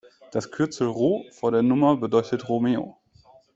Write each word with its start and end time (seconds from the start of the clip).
Das 0.31 0.49
Kürzel 0.49 0.87
Ro 0.87 1.27
vor 1.31 1.51
der 1.51 1.61
Nummer 1.61 1.95
bedeutet 1.95 2.49
Romeo. 2.49 2.97